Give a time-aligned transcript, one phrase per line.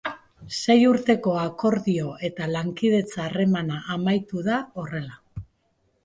[0.59, 5.45] Sei urteko akordio eta lankidetza harremana amaitu da horrela.